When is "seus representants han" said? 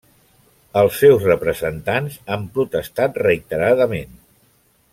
1.01-2.47